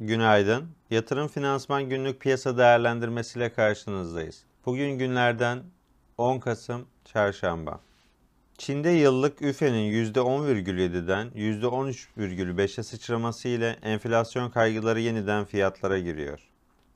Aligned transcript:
Günaydın. 0.00 0.68
Yatırım 0.90 1.28
Finansman 1.28 1.88
Günlük 1.88 2.20
Piyasa 2.20 2.58
Değerlendirmesiyle 2.58 3.52
karşınızdayız. 3.52 4.44
Bugün 4.66 4.98
günlerden 4.98 5.62
10 6.18 6.38
Kasım 6.38 6.86
Çarşamba. 7.04 7.80
Çin'de 8.58 8.90
yıllık 8.90 9.42
üfenin 9.42 9.92
%10,7'den 9.92 11.28
%13,5'e 11.28 12.82
sıçraması 12.82 13.48
ile 13.48 13.76
enflasyon 13.82 14.50
kaygıları 14.50 15.00
yeniden 15.00 15.44
fiyatlara 15.44 15.98
giriyor. 15.98 16.40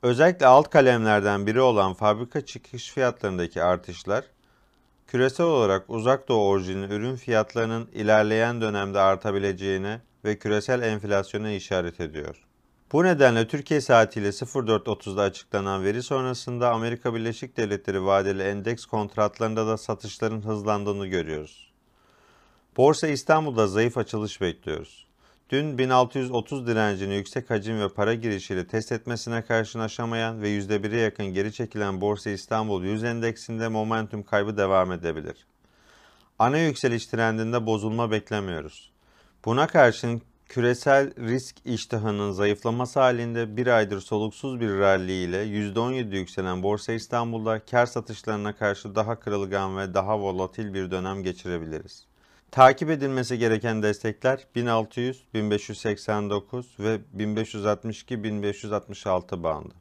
Özellikle 0.03 0.45
alt 0.45 0.69
kalemlerden 0.69 1.47
biri 1.47 1.61
olan 1.61 1.93
fabrika 1.93 2.45
çıkış 2.45 2.91
fiyatlarındaki 2.91 3.63
artışlar, 3.63 4.23
küresel 5.07 5.45
olarak 5.45 5.89
uzak 5.89 6.27
doğu 6.27 6.47
orijinli 6.47 6.93
ürün 6.93 7.15
fiyatlarının 7.15 7.89
ilerleyen 7.93 8.61
dönemde 8.61 8.99
artabileceğine 8.99 10.01
ve 10.25 10.37
küresel 10.37 10.81
enflasyona 10.81 11.51
işaret 11.51 11.99
ediyor. 11.99 12.48
Bu 12.91 13.03
nedenle 13.03 13.47
Türkiye 13.47 13.81
saatiyle 13.81 14.27
04.30'da 14.27 15.21
açıklanan 15.21 15.83
veri 15.83 16.03
sonrasında 16.03 16.71
Amerika 16.71 17.15
Birleşik 17.15 17.57
Devletleri 17.57 18.05
vadeli 18.05 18.43
endeks 18.43 18.85
kontratlarında 18.85 19.67
da 19.67 19.77
satışların 19.77 20.41
hızlandığını 20.41 21.07
görüyoruz. 21.07 21.71
Borsa 22.77 23.07
İstanbul'da 23.07 23.67
zayıf 23.67 23.97
açılış 23.97 24.41
bekliyoruz. 24.41 25.07
Dün 25.49 25.77
1630 25.77 26.67
direncini 26.67 27.15
yüksek 27.15 27.49
hacim 27.49 27.79
ve 27.79 27.89
para 27.89 28.13
girişiyle 28.13 28.67
test 28.67 28.91
etmesine 28.91 29.41
karşın 29.41 29.79
aşamayan 29.79 30.41
ve 30.41 30.49
%1'e 30.49 30.99
yakın 30.99 31.25
geri 31.25 31.53
çekilen 31.53 32.01
Borsa 32.01 32.29
İstanbul 32.29 32.83
100 32.83 33.03
endeksinde 33.03 33.67
momentum 33.67 34.23
kaybı 34.23 34.57
devam 34.57 34.91
edebilir. 34.91 35.45
Ana 36.39 36.57
yükseliş 36.57 37.05
trendinde 37.05 37.65
bozulma 37.65 38.11
beklemiyoruz. 38.11 38.91
Buna 39.45 39.67
karşın 39.67 40.21
küresel 40.49 41.15
risk 41.15 41.55
iştahının 41.65 42.31
zayıflaması 42.31 42.99
halinde 42.99 43.57
bir 43.57 43.67
aydır 43.67 44.01
soluksuz 44.01 44.59
bir 44.59 44.69
rally 44.69 45.23
ile 45.23 45.43
%17 45.43 46.15
yükselen 46.15 46.63
Borsa 46.63 46.93
İstanbul'da 46.93 47.59
kar 47.59 47.85
satışlarına 47.85 48.55
karşı 48.55 48.95
daha 48.95 49.19
kırılgan 49.19 49.77
ve 49.77 49.93
daha 49.93 50.19
volatil 50.19 50.73
bir 50.73 50.91
dönem 50.91 51.23
geçirebiliriz. 51.23 52.05
Takip 52.51 52.89
edilmesi 52.89 53.37
gereken 53.37 53.83
destekler 53.83 54.47
1600, 54.55 55.23
1589 55.33 56.75
ve 56.79 56.99
1562-1566 57.17 59.43
bandı. 59.43 59.73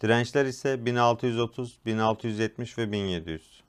Dirençler 0.00 0.46
ise 0.46 0.86
1630, 0.86 1.78
1670 1.86 2.78
ve 2.78 2.92
1700. 2.92 3.62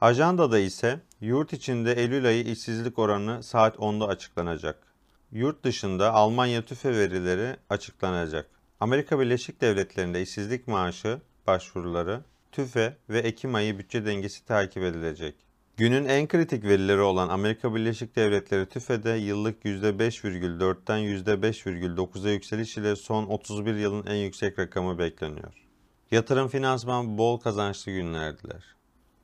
Ajandada 0.00 0.58
ise 0.58 1.00
yurt 1.20 1.52
içinde 1.52 1.92
Eylül 1.92 2.26
ayı 2.26 2.44
işsizlik 2.44 2.98
oranı 2.98 3.42
saat 3.42 3.76
10'da 3.76 4.06
açıklanacak. 4.06 4.89
Yurt 5.32 5.64
dışında 5.64 6.12
Almanya 6.12 6.62
tüfe 6.62 6.92
verileri 6.92 7.56
açıklanacak. 7.68 8.50
Amerika 8.80 9.20
Birleşik 9.20 9.60
Devletleri'nde 9.60 10.22
işsizlik 10.22 10.68
maaşı 10.68 11.20
başvuruları, 11.46 12.20
tüfe 12.52 12.96
ve 13.08 13.18
Ekim 13.18 13.54
ayı 13.54 13.78
bütçe 13.78 14.06
dengesi 14.06 14.44
takip 14.44 14.82
edilecek. 14.82 15.34
Günün 15.76 16.04
en 16.04 16.28
kritik 16.28 16.64
verileri 16.64 17.00
olan 17.00 17.28
Amerika 17.28 17.74
Birleşik 17.74 18.16
Devletleri 18.16 18.66
tüfede 18.66 19.10
yıllık 19.10 19.64
%5,4'ten 19.64 20.98
%5,9'a 20.98 22.30
yükseliş 22.30 22.76
ile 22.76 22.96
son 22.96 23.26
31 23.26 23.74
yılın 23.74 24.06
en 24.06 24.16
yüksek 24.16 24.58
rakamı 24.58 24.98
bekleniyor. 24.98 25.52
Yatırım 26.10 26.48
finansman 26.48 27.18
bol 27.18 27.40
kazançlı 27.40 27.92
günler 27.92 28.38
diler. 28.38 28.79